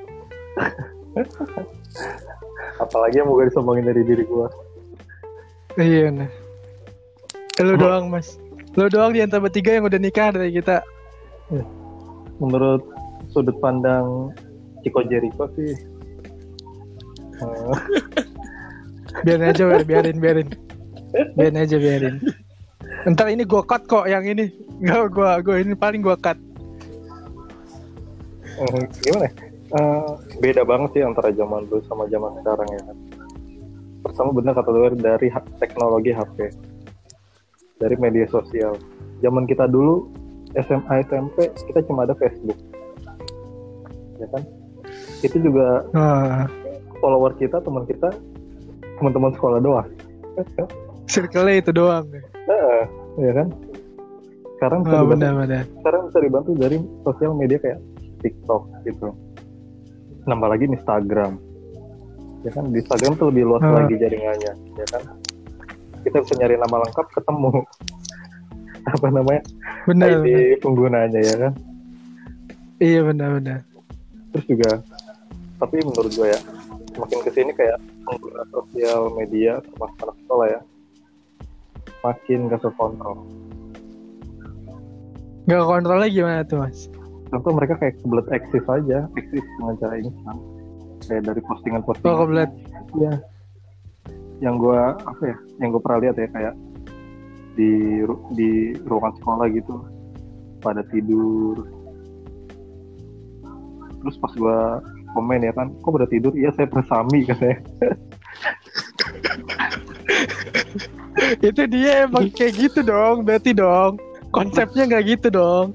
Apalagi 2.78 3.18
yang 3.18 3.34
mau 3.34 3.42
disombongin 3.42 3.90
dari 3.90 4.06
diri 4.06 4.24
gua 4.30 4.46
iya 5.78 6.10
nah 6.12 6.30
lu 7.58 7.74
oh. 7.74 7.78
doang 7.78 8.06
mas. 8.14 8.38
Lu 8.78 8.86
doang 8.86 9.10
di 9.10 9.26
antara 9.26 9.42
bertiga 9.42 9.74
yang 9.74 9.90
udah 9.90 9.98
nikah 9.98 10.30
dari 10.30 10.54
kita. 10.54 10.86
Ya. 11.48 11.64
menurut 12.44 12.84
sudut 13.32 13.56
pandang 13.64 14.36
Ciko 14.84 15.00
Jericho 15.08 15.48
sih 15.56 15.74
eh. 17.40 17.78
biarin 19.26 19.50
aja 19.50 19.64
biarin 19.82 20.18
biarin. 20.22 20.50
Biarin 21.34 21.58
aja 21.58 21.76
biarin. 21.82 22.22
Ntar 23.10 23.32
ini 23.32 23.48
gua 23.48 23.64
cut 23.66 23.88
kok 23.90 24.06
yang 24.06 24.28
ini. 24.28 24.54
Gak 24.84 25.16
gua 25.16 25.42
gua 25.42 25.58
ini 25.58 25.74
paling 25.74 26.04
gua 26.04 26.20
cut. 26.20 26.38
Uh, 28.60 28.84
gimana 29.02 29.30
uh, 29.76 30.16
beda 30.40 30.64
banget 30.64 31.00
sih 31.00 31.04
antara 31.04 31.34
zaman 31.34 31.68
dulu 31.68 31.82
sama 31.88 32.08
zaman 32.08 32.32
sekarang 32.42 32.68
ya 32.72 32.82
pertama 34.18 34.34
benar 34.34 34.58
kata 34.58 34.74
lu 34.74 34.98
dari 34.98 35.30
teknologi 35.62 36.10
HP 36.10 36.50
dari 37.78 37.94
media 38.02 38.26
sosial. 38.34 38.74
Zaman 39.22 39.46
kita 39.46 39.70
dulu 39.70 40.10
SMA 40.58 41.06
SMP 41.06 41.54
kita 41.70 41.86
cuma 41.86 42.10
ada 42.10 42.18
Facebook. 42.18 42.58
Ya 44.18 44.26
kan? 44.34 44.42
Itu 45.22 45.38
juga 45.38 45.86
uh. 45.94 46.50
follower 46.98 47.38
kita 47.38 47.62
teman 47.62 47.86
kita 47.86 48.10
teman-teman 48.98 49.38
sekolah 49.38 49.62
doang. 49.62 49.86
Circle 51.06 51.54
itu 51.54 51.70
doang. 51.70 52.10
Uh, 52.50 52.90
ya 53.22 53.38
kan? 53.38 53.54
Sekarang 54.58 54.82
bisa 54.82 54.98
oh, 54.98 55.02
dibantu, 55.06 55.14
benar, 55.14 55.34
benar. 55.46 55.64
sekarang 55.78 56.02
bisa 56.10 56.20
dibantu 56.26 56.52
dari 56.58 56.78
sosial 57.06 57.38
media 57.38 57.62
kayak 57.62 57.78
TikTok 58.26 58.66
gitu. 58.82 59.14
Nambah 60.26 60.50
lagi 60.50 60.66
Instagram 60.66 61.38
ya 62.48 62.52
kan? 62.56 62.72
Di 62.72 62.80
Instagram 62.80 63.20
tuh 63.20 63.28
lebih 63.30 63.44
luas 63.52 63.64
uh. 63.68 63.84
lagi 63.84 64.00
jaringannya 64.00 64.54
ya 64.56 64.86
kan? 64.96 65.04
Kita 66.08 66.24
bisa 66.24 66.34
nyari 66.40 66.56
nama 66.56 66.76
lengkap 66.88 67.08
ketemu. 67.12 67.52
Apa 68.96 69.08
namanya? 69.12 69.44
Benar, 69.84 70.24
ID 70.24 70.28
benar. 70.32 70.60
penggunanya 70.64 71.20
ya 71.20 71.36
kan? 71.36 71.54
Iya 72.80 73.00
benar-benar 73.04 73.68
terus 74.38 74.46
juga 74.54 74.72
tapi 75.58 75.82
menurut 75.82 76.14
gue 76.14 76.30
ya 76.30 76.42
makin 77.02 77.20
ke 77.26 77.34
sini 77.34 77.50
kayak 77.58 77.82
pengguna 78.06 78.46
sosial 78.54 79.10
media 79.18 79.58
termasuk 79.66 79.98
anak 80.06 80.18
sekolah 80.22 80.48
ya 80.54 80.62
makin 82.06 82.40
gak 82.46 82.62
terkontrol 82.62 83.18
gak 85.50 85.64
kontrolnya 85.66 86.10
gimana 86.14 86.42
tuh 86.46 86.62
mas? 86.62 86.86
Contoh 87.28 87.52
mereka 87.60 87.76
kayak 87.76 88.00
kebelet 88.00 88.28
eksis 88.30 88.66
aja 88.70 89.00
eksis 89.18 89.46
dengan 89.58 89.76
cara 89.82 89.96
instan 89.98 90.38
kayak 91.06 91.30
dari 91.30 91.42
postingan-postingan. 91.44 92.14
Oh, 92.14 92.26
kebelet 92.26 92.52
ya 92.98 93.14
yang 94.38 94.62
gue 94.62 94.78
apa 94.78 95.24
ya 95.26 95.38
yang 95.58 95.74
gue 95.74 95.82
pernah 95.82 96.00
lihat 96.08 96.16
ya 96.22 96.30
kayak 96.30 96.54
di 97.58 98.06
di 98.38 98.78
ruangan 98.86 99.18
sekolah 99.18 99.50
gitu 99.50 99.82
pada 100.62 100.86
tidur. 100.94 101.66
Terus 103.98 104.16
pas 104.22 104.34
gue 104.38 104.58
komen 105.18 105.42
ya 105.42 105.54
kan 105.58 105.74
kok 105.82 105.90
udah 105.90 106.10
tidur? 106.10 106.30
Iya 106.38 106.54
saya 106.54 106.70
persami 106.70 107.26
katanya 107.26 107.58
itu 111.50 111.66
dia 111.66 112.06
emang 112.06 112.30
kayak 112.30 112.54
gitu 112.62 112.86
dong 112.86 113.26
berarti 113.26 113.58
dong. 113.58 113.98
Konsepnya 114.30 114.86
nggak 114.86 115.18
gitu 115.18 115.34
dong. 115.34 115.74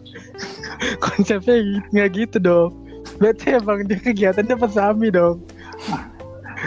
Konsepnya 1.02 1.83
nggak 1.91 2.11
gitu 2.14 2.38
dong 2.38 2.82
berarti 3.23 3.55
emang 3.55 3.87
dia 3.87 4.02
kegiatannya 4.02 4.57
pesami 4.59 5.14
dong. 5.14 5.47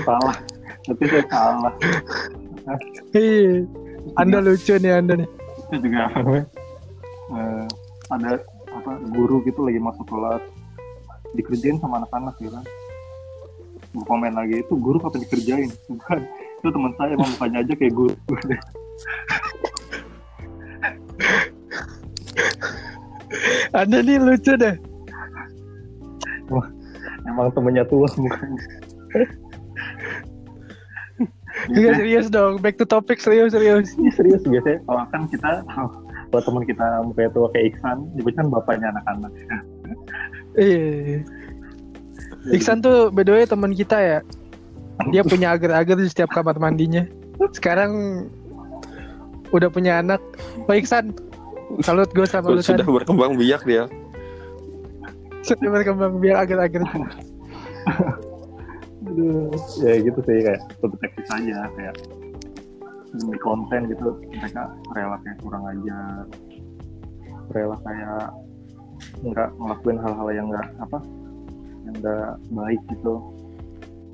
Salah. 0.07 0.39
Tapi 0.87 1.03
saya 1.11 1.25
salah. 1.27 1.73
Iya. 3.11 3.67
Anda 4.15 4.39
lucu 4.39 4.79
nih 4.79 4.95
anda 4.95 5.19
nih. 5.19 5.27
Itu 5.67 5.75
juga 5.83 6.07
apa 6.07 6.47
eh, 7.35 7.65
ada 8.07 8.39
apa 8.71 8.91
guru 9.11 9.43
gitu 9.43 9.67
lagi 9.67 9.83
masuk 9.83 10.07
kelas. 10.07 10.39
Dikerjain 11.35 11.75
sama 11.83 11.99
anak-anak 11.99 12.39
ya 12.39 12.47
kan? 12.55 12.63
Gua 13.91 14.05
komen 14.07 14.39
lagi 14.39 14.63
itu 14.63 14.73
guru 14.79 15.03
kapan 15.03 15.27
dikerjain? 15.27 15.69
Bukan. 15.91 16.23
Itu 16.63 16.71
teman 16.71 16.95
saya 16.95 17.19
emang 17.19 17.29
mukanya 17.35 17.59
aja 17.67 17.73
kayak 17.75 17.91
guru. 17.91 18.15
Anda 23.75 23.99
nih 23.99 24.23
lucu 24.23 24.55
deh 24.55 24.94
emang 27.25 27.49
temennya 27.53 27.83
tua 27.87 28.07
mukanya 28.15 28.63
Enggak 31.71 32.03
serius 32.03 32.27
dong. 32.27 32.59
Back 32.59 32.75
to 32.77 32.85
topic 32.85 33.17
serius 33.17 33.55
serius. 33.55 33.95
Ini 33.95 34.11
serius. 34.11 34.43
Biasanya 34.43 34.83
kalau 34.85 35.03
kan 35.09 35.21
kita 35.31 35.51
kalau 35.65 36.41
teman 36.43 36.63
kita 36.67 36.85
mukanya 37.07 37.31
tua 37.31 37.47
kayak 37.55 37.73
Iksan 37.73 37.97
dia 38.19 38.31
kan 38.35 38.45
bapaknya 38.51 38.87
anak-anak. 38.91 39.31
Iya 40.59 41.23
Iksan 42.51 42.83
tuh 42.83 43.09
by 43.09 43.23
the 43.23 43.33
way 43.33 43.47
teman 43.47 43.71
kita 43.73 43.97
ya. 43.97 44.19
Dia 45.09 45.23
punya 45.31 45.55
agar-agar 45.55 45.95
di 45.95 46.11
setiap 46.11 46.35
kamar 46.35 46.59
mandinya. 46.59 47.07
Sekarang 47.55 48.25
udah 49.55 49.71
punya 49.71 50.03
anak. 50.03 50.19
Pak 50.67 50.75
Iksan 50.75 51.15
salut 51.81 52.09
gue 52.13 52.27
sama 52.29 52.53
lu 52.53 52.61
sudah 52.61 52.85
berkembang 52.85 53.35
biak 53.35 53.65
dia 53.65 53.89
sudah 55.45 55.69
berkembang 55.69 56.17
biar 56.17 56.41
agar-agar. 56.41 56.81
Aduh, 59.05 59.53
ya 59.85 60.01
gitu 60.01 60.19
sih 60.25 60.41
kayak 60.41 60.61
protektif 60.81 61.23
saja 61.29 61.69
kayak 61.77 61.95
demi 63.15 63.37
konten 63.39 63.87
gitu 63.87 64.17
mereka 64.33 64.73
rela 64.97 65.17
kayak 65.21 65.37
kurang 65.45 65.63
ajar. 65.69 66.25
Rela. 67.53 67.77
Kayak 67.85 68.33
nggak 69.21 69.49
ngelakuin 69.61 69.97
hal-hal 70.01 70.27
yang 70.33 70.47
nggak 70.49 70.67
apa 70.81 70.99
yang 71.85 71.95
nggak 72.01 72.29
baik 72.49 72.81
gitu. 72.89 73.13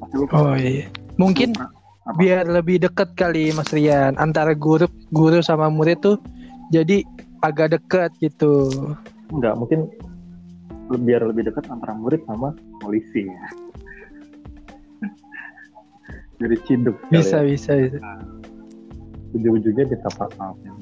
Pasti 0.03 0.15
lu 0.19 0.25
oh 0.35 0.55
iya. 0.59 0.85
Mungkin 1.15 1.55
Apa? 1.55 2.17
biar 2.17 2.43
lebih 2.49 2.83
deket 2.83 3.13
kali 3.15 3.55
Mas 3.55 3.71
Rian 3.71 4.17
antara 4.19 4.51
guru 4.51 4.89
guru 5.13 5.39
sama 5.39 5.71
murid 5.71 6.01
tuh 6.03 6.17
jadi 6.73 7.07
agak 7.45 7.79
deket 7.79 8.11
gitu. 8.19 8.67
Nggak 9.31 9.55
mungkin 9.55 9.87
biar 10.99 11.21
lebih 11.23 11.47
dekat 11.47 11.67
antara 11.71 11.95
murid 11.95 12.23
sama 12.27 12.55
polisi. 12.83 13.27
Ya 13.27 13.47
jadi 16.41 16.55
ciduk 16.65 16.97
bisa 17.13 17.45
ya. 17.45 17.53
bisa, 17.53 17.71
bisa. 17.77 17.99
ujung-ujungnya 19.37 19.85
minta 19.87 20.09
maaf 20.17 20.57
ya. 20.65 20.73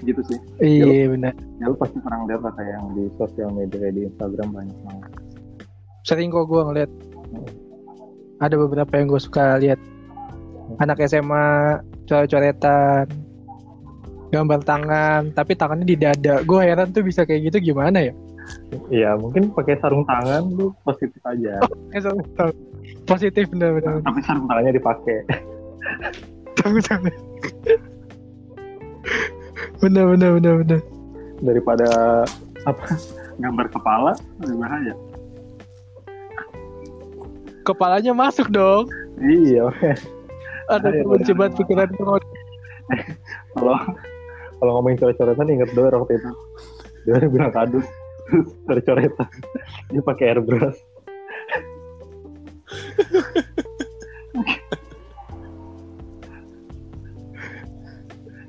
gitu 0.00 0.20
sih. 0.32 0.38
Iya 0.64 1.12
benar. 1.12 1.36
ya 1.60 1.68
lu 1.68 1.76
pasti 1.76 2.00
pernah 2.00 2.24
lihat 2.24 2.40
lah 2.40 2.52
kayak 2.56 2.72
yang 2.72 2.86
di 2.96 3.04
sosial 3.20 3.52
media 3.52 3.76
kayak 3.84 3.94
di 3.96 4.02
Instagram 4.08 4.48
banyak 4.48 4.78
banget. 4.88 5.10
Sering 6.08 6.32
kok 6.32 6.48
gue 6.48 6.62
ngeliat. 6.64 6.90
Ada 8.40 8.56
beberapa 8.56 8.92
yang 8.96 9.12
gue 9.12 9.20
suka 9.20 9.60
lihat. 9.60 9.80
Anak 10.80 11.04
SMA 11.04 11.80
coret-coretan 12.08 13.04
gambar 14.30 14.60
tangan 14.62 15.22
tapi 15.36 15.52
tangannya 15.52 15.84
di 15.84 15.96
dada. 16.00 16.40
Gue 16.48 16.64
heran 16.64 16.96
tuh 16.96 17.04
bisa 17.04 17.28
kayak 17.28 17.52
gitu 17.52 17.74
gimana 17.74 18.08
ya 18.08 18.14
Iya 18.90 19.18
mungkin 19.18 19.50
pakai 19.54 19.78
sarung 19.78 20.06
tangan 20.06 20.50
lu 20.54 20.74
positif 20.86 21.20
aja. 21.26 21.58
Sorry. 22.04 22.54
positif 23.06 23.46
bener 23.50 23.82
tapi 24.02 24.20
sarung 24.22 24.46
tangannya 24.46 24.74
dipakai. 24.74 25.26
Tunggu, 26.58 26.80
tunggu. 26.84 27.12
bener 29.80 30.04
bener 30.12 30.30
bener 30.36 30.54
bener 30.60 30.80
daripada 31.40 31.88
apa 32.68 32.86
gambar 33.40 33.66
kepala 33.72 34.12
lebih 34.44 34.56
bahaya. 34.60 34.94
Kepalanya 37.64 38.12
masuk 38.12 38.52
dong. 38.52 38.88
Iya. 39.20 39.68
Ada 40.70 40.88
ayo. 40.92 41.48
pikiran 41.56 41.88
kalau 41.96 42.14
kalau 44.60 44.72
ngomongin 44.78 44.98
coret-coretan 45.00 45.50
inget 45.50 45.70
doang 45.72 46.04
waktu 46.04 46.20
itu. 46.20 46.30
Dia 47.08 47.24
bilang 47.26 47.52
kadus 47.52 47.88
coret-coretan 48.66 49.30
dia 49.90 50.02
pakai 50.02 50.26
airbrush. 50.34 50.78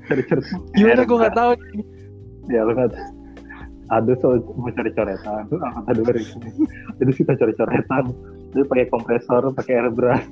Coret-coret 0.06 0.44
gimana 0.76 1.02
gue 1.02 1.18
nggak 1.18 1.36
tahu. 1.36 1.52
Ya 2.50 2.60
lu 2.66 2.72
nggak 2.74 2.90
ada 3.92 4.12
so 4.24 4.40
mau 4.56 4.72
cari 4.72 4.90
coretan 4.96 5.44
tuh 5.52 5.58
angkatan 5.60 5.92
dulu 6.00 6.06
dari 6.14 6.22
sini. 6.24 6.50
Jadi 7.02 7.10
kita 7.12 7.32
cari 7.36 7.52
coretan 7.56 8.04
dia 8.52 8.64
pakai 8.68 8.86
kompresor 8.88 9.42
pakai 9.56 9.74
airbrush. 9.82 10.26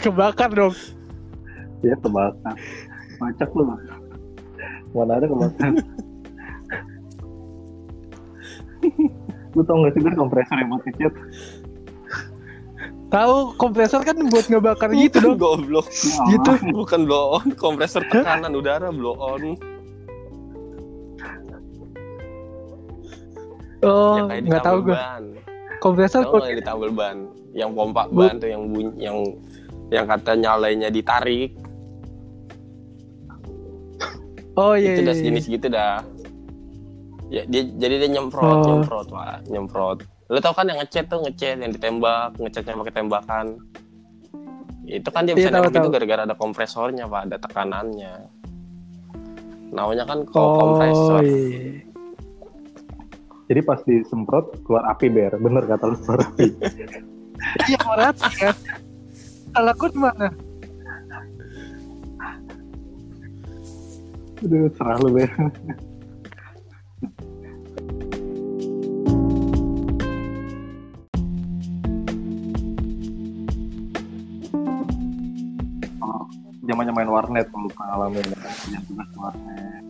Kebakar 0.00 0.50
dong. 0.52 0.76
Dia 1.84 1.96
kebakar. 2.00 2.56
Macak 3.20 3.52
lu 3.52 3.68
mana 4.90 5.12
ada 5.22 5.26
kebakar 5.28 5.72
lu 9.56 9.62
tau 9.66 9.76
gak 9.82 9.92
sih 9.98 10.02
kan 10.06 10.14
kompresor 10.14 10.56
yang 10.56 10.68
buat 10.70 10.82
ngecat 10.86 11.14
tahu 13.10 13.34
kompresor 13.58 14.00
kan 14.06 14.16
buat 14.30 14.46
ngebakar 14.46 14.94
gitu 14.94 15.34
dong. 15.34 15.36
goblok. 15.36 15.90
Gitu. 16.30 16.50
bukan 16.70 17.00
blow 17.04 17.42
on 17.42 17.50
kompresor 17.58 18.06
tekanan 18.06 18.54
udara 18.54 18.94
blow 18.94 19.18
on. 19.18 19.58
Oh 23.82 24.30
di 24.30 24.46
nggak 24.46 24.62
tahu 24.62 24.78
gue 24.86 24.94
ban. 24.94 25.24
Kompresor 25.82 26.22
nggak 26.30 26.54
yang 26.54 26.58
di 26.62 26.64
tambal 26.64 26.90
ban? 26.94 27.18
Yang 27.50 27.70
pompa 27.74 28.02
Bu- 28.06 28.22
ban 28.22 28.38
tuh 28.38 28.48
yang 28.48 28.62
bunyi 28.70 28.92
yang 29.02 29.18
yang 29.90 30.06
kata 30.06 30.38
nyalainya 30.38 30.88
ditarik. 30.94 31.58
Oh 34.54 34.78
iya 34.78 34.94
itu 34.94 35.02
iya, 35.02 35.06
udah 35.10 35.14
iya. 35.14 35.22
sejenis 35.24 35.46
gitu 35.50 35.66
dah 35.66 35.98
ya 37.30 37.46
dia 37.46 37.62
jadi 37.62 37.94
dia 38.04 38.10
nyemprot 38.18 38.42
Oh. 38.42 38.66
nyemprot 38.66 39.08
lah 39.14 39.38
nyemprot. 39.46 40.02
Lu 40.30 40.38
tau 40.38 40.54
kan 40.54 40.66
yang 40.66 40.78
ngechat 40.82 41.06
tuh 41.06 41.22
ngechat 41.22 41.58
yang 41.58 41.70
ditembak 41.70 42.34
ngechatnya 42.36 42.74
pakai 42.74 42.94
tembakan. 42.94 43.46
Itu 44.84 45.08
kan 45.14 45.22
dia 45.22 45.38
bisa 45.38 45.50
Iya, 45.50 45.54
tahu, 45.54 45.62
nembak 45.70 45.78
itu 45.78 45.90
gara-gara 45.94 46.22
ada 46.26 46.34
kompresornya 46.34 47.06
pak 47.06 47.30
ada 47.30 47.36
tekanannya. 47.38 48.14
Namanya 49.70 50.04
kan 50.06 50.18
oh 50.34 50.54
kompresor. 50.58 51.22
Iya. 51.22 51.86
Jadi 53.50 53.60
pas 53.66 53.80
disemprot 53.82 54.62
keluar 54.62 54.86
api 54.90 55.06
ber. 55.10 55.34
Bener 55.38 55.62
kata 55.66 55.84
lu 55.90 55.96
keluar 56.02 56.20
api. 56.26 56.46
Iya 57.40 57.78
mau 57.88 57.96
rata 57.96 58.28
kan? 58.28 58.52
Salah 59.56 59.72
gue 59.72 59.90
mana? 59.96 60.28
Aduh, 64.44 64.68
serah 64.76 64.96
lu 65.00 65.08
ber 65.16 65.30
zamannya 76.90 77.06
main 77.06 77.10
warnet 77.14 77.46
kalau 77.54 77.70
pengalaman 77.70 78.22
ya 78.26 78.50
punya 78.66 78.78
tugas 78.90 79.10
warnet. 79.14 79.82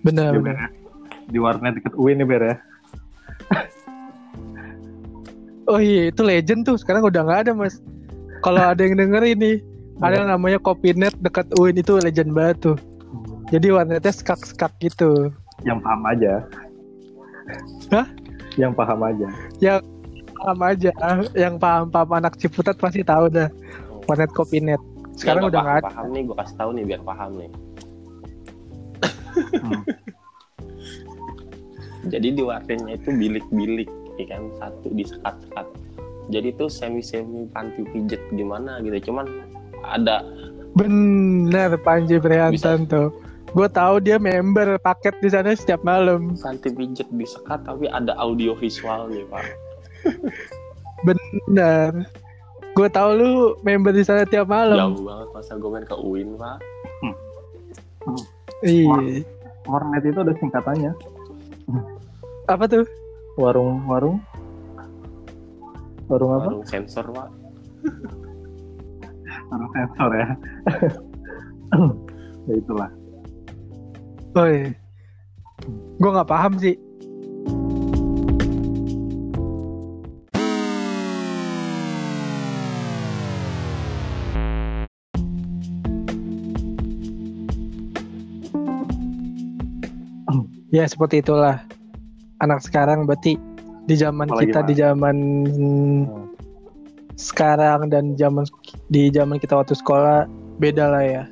Benar. 0.00 0.30
Iya, 0.32 0.40
benar 0.40 0.56
ya. 0.56 0.68
di 1.30 1.38
warnet 1.38 1.72
deket 1.78 1.94
UIN 1.98 2.16
nih 2.22 2.26
ber 2.26 2.42
ya. 2.42 2.56
Oh 5.70 5.78
iya 5.78 6.10
itu 6.10 6.26
legend 6.26 6.66
tuh. 6.66 6.74
Sekarang 6.74 7.06
udah 7.06 7.22
nggak 7.22 7.40
ada 7.46 7.52
mas. 7.54 7.78
Kalau 8.42 8.58
ada 8.58 8.82
yang 8.82 8.98
denger 8.98 9.22
ini 9.22 9.62
ada 10.02 10.18
yang 10.18 10.26
namanya 10.26 10.58
Kopinet 10.58 11.14
dekat 11.22 11.46
UIN 11.54 11.78
itu 11.78 11.94
legend 11.94 12.34
banget 12.34 12.58
tuh. 12.58 12.78
Jadi 13.54 13.70
warnetnya 13.70 14.10
skak-skak 14.10 14.74
gitu. 14.82 15.30
Yang 15.62 15.78
paham 15.86 16.02
aja. 16.10 16.42
Hah? 17.94 18.06
yang 18.58 18.74
paham 18.74 18.98
aja. 19.06 19.30
Paham 20.42 20.58
aja. 20.66 20.90
Yang 21.38 21.54
paham-paham 21.62 22.10
anak 22.18 22.34
Ciputat 22.34 22.74
pasti 22.74 23.06
tahu 23.06 23.30
dah. 23.30 23.46
Warnet 24.10 24.34
Kopinet 24.34 24.82
sekarang 25.18 25.50
udah 25.50 25.60
paham, 25.60 25.72
nggak 25.74 25.86
paham 25.88 26.06
nih 26.12 26.22
gue 26.26 26.36
kasih 26.38 26.56
tahu 26.56 26.70
nih 26.76 26.84
biar 26.86 27.02
paham 27.02 27.32
nih 27.38 27.50
Hmm. 29.30 29.86
jadi 32.12 32.28
di 32.34 32.42
warnanya 32.42 32.98
itu 32.98 33.14
bilik-bilik 33.14 33.86
ya 34.18 34.26
kan 34.26 34.42
satu 34.58 34.90
disekat-sekat 34.90 35.66
jadi 36.34 36.50
itu 36.50 36.66
semi-semi 36.66 37.46
panti 37.54 37.86
pijet 37.94 38.18
gimana 38.34 38.82
gitu 38.82 39.10
cuman 39.10 39.26
ada 39.86 40.26
Bener 40.70 41.74
Panji 41.82 42.22
Priantan 42.22 42.86
tuh. 42.86 43.10
Gue 43.50 43.66
tahu 43.66 43.98
dia 43.98 44.14
member 44.14 44.78
paket 44.78 45.18
di 45.18 45.26
sana 45.26 45.50
setiap 45.58 45.82
malam. 45.82 46.38
panti 46.38 46.70
pijet 46.70 47.10
disekat 47.10 47.66
tapi 47.66 47.90
ada 47.90 48.14
audio 48.14 48.54
visualnya 48.54 49.26
pak 49.26 49.42
Bener. 51.02 52.06
Gue 52.80 52.88
tahu 52.88 53.12
lu 53.12 53.30
member 53.60 53.92
di 53.92 54.00
sana 54.00 54.24
tiap 54.24 54.48
malam. 54.48 54.96
jauh 54.96 55.04
banget 55.04 55.28
masa 55.36 55.52
gue 55.52 55.68
main 55.68 55.84
ke 55.84 55.92
UIN 56.00 56.32
pak 56.40 56.56
Iya. 58.64 59.20
Warnet 59.68 60.00
itu 60.00 60.16
ada 60.16 60.32
singkatannya. 60.32 60.96
Apa 62.48 62.64
tuh? 62.64 62.88
Warung 63.36 63.84
warung 63.84 64.16
warung 66.08 66.32
apa? 66.32 66.56
warung 66.56 66.64
sensor 66.64 67.04
pak 67.12 67.28
Warung 69.52 69.70
sensor 69.76 70.10
ya. 70.16 70.28
ya 72.48 72.54
itulah. 72.56 72.90
Oh 74.32 74.48
iya. 74.48 74.72
Gue 76.00 76.10
nggak 76.16 76.32
paham 76.32 76.56
sih. 76.56 76.80
Ya 90.70 90.86
seperti 90.86 91.22
itulah. 91.22 91.62
Anak 92.40 92.64
sekarang 92.64 93.04
berarti 93.04 93.36
di 93.84 93.94
zaman 93.98 94.30
Apalagi, 94.32 94.48
kita 94.48 94.60
Pak? 94.64 94.68
di 94.70 94.74
zaman 94.78 95.16
sekarang 97.20 97.92
dan 97.92 98.16
zaman 98.16 98.48
di 98.88 99.12
zaman 99.12 99.36
kita 99.36 99.60
waktu 99.60 99.76
sekolah 99.76 100.24
beda 100.56 100.88
lah 100.88 101.04
ya. 101.04 101.24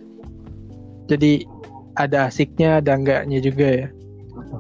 Jadi 1.09 1.49
ada 1.97 2.29
asiknya 2.29 2.85
ada 2.85 2.93
enggaknya 2.93 3.41
juga 3.41 3.67
ya. 3.67 3.89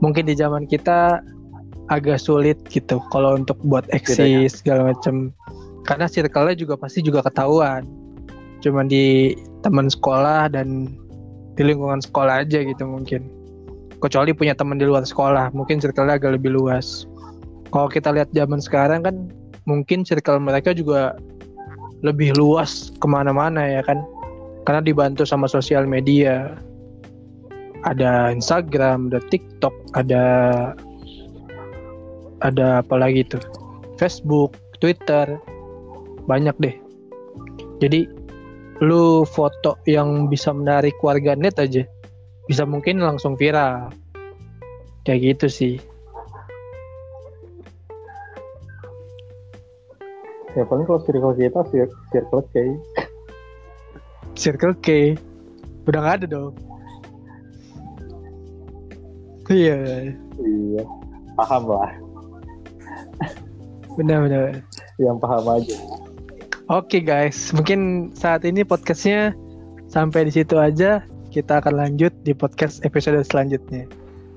Mungkin 0.00 0.24
di 0.24 0.34
zaman 0.34 0.64
kita 0.64 1.20
agak 1.92 2.20
sulit 2.20 2.56
gitu 2.72 3.00
kalau 3.12 3.36
untuk 3.36 3.56
buat 3.64 3.84
eksis 3.92 4.60
segala 4.60 4.92
macam 4.92 5.32
karena 5.84 6.04
circle-nya 6.08 6.56
juga 6.56 6.74
pasti 6.80 7.04
juga 7.04 7.20
ketahuan. 7.24 7.84
Cuman 8.64 8.88
di 8.88 9.36
teman 9.60 9.92
sekolah 9.92 10.48
dan 10.48 10.96
di 11.54 11.62
lingkungan 11.66 12.00
sekolah 12.00 12.46
aja 12.46 12.64
gitu 12.64 12.88
mungkin 12.88 13.37
kecuali 13.98 14.30
punya 14.30 14.54
teman 14.54 14.78
di 14.78 14.86
luar 14.86 15.02
sekolah 15.02 15.50
mungkin 15.54 15.82
circle-nya 15.82 16.18
agak 16.18 16.38
lebih 16.38 16.54
luas. 16.54 17.06
Kalau 17.68 17.90
kita 17.90 18.14
lihat 18.14 18.30
zaman 18.32 18.62
sekarang 18.62 19.04
kan 19.04 19.28
mungkin 19.68 20.06
circle 20.06 20.40
mereka 20.40 20.72
juga 20.72 21.18
lebih 22.00 22.32
luas 22.38 22.94
ke 22.96 23.06
mana-mana 23.10 23.60
ya 23.66 23.82
kan? 23.84 24.00
Karena 24.64 24.80
dibantu 24.80 25.26
sama 25.26 25.50
sosial 25.50 25.84
media. 25.84 26.56
Ada 27.86 28.34
Instagram 28.34 29.12
ada 29.14 29.20
TikTok 29.30 29.74
ada 29.94 30.24
ada 32.42 32.82
apa 32.82 32.94
lagi 32.98 33.26
tuh? 33.26 33.42
Facebook 33.98 34.54
Twitter. 34.78 35.38
Banyak 36.28 36.56
deh. 36.60 36.76
Jadi 37.80 38.06
lu 38.78 39.26
foto 39.26 39.74
yang 39.90 40.30
bisa 40.30 40.54
menarik 40.54 40.94
warga 41.02 41.34
net 41.34 41.58
aja 41.58 41.82
bisa 42.48 42.64
mungkin 42.64 42.98
langsung 42.98 43.36
viral 43.36 43.92
kayak 45.04 45.36
gitu 45.36 45.46
sih 45.46 45.74
Ya 50.56 50.66
paling 50.66 50.88
kalau 50.88 50.98
circle 51.06 51.38
kita 51.38 51.60
cir- 51.70 51.98
circle 52.10 52.42
K. 52.50 52.54
Circle 54.34 54.74
K 54.80 54.88
udah 55.86 56.00
nggak 56.02 56.16
ada 56.20 56.26
dong 56.26 56.52
iya 59.48 60.12
Iya. 60.38 60.82
Paham 61.34 61.62
lah. 61.70 61.90
benar-benar 63.96 64.60
Yang 65.00 65.16
paham 65.18 65.44
aja. 65.48 65.76
Oke 66.68 67.00
guys, 67.00 67.48
mungkin 67.56 68.12
saat 68.12 68.44
ini 68.44 68.60
podcastnya 68.60 69.32
sampai 69.88 70.28
di 70.28 70.32
situ 70.36 70.58
aja. 70.60 71.00
Kita 71.28 71.60
akan 71.60 71.74
lanjut 71.76 72.12
di 72.24 72.32
podcast 72.32 72.80
episode 72.84 73.20
selanjutnya. 73.24 73.84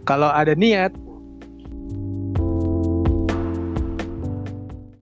Kalau 0.03 0.27
ada 0.31 0.51
niat 0.57 0.91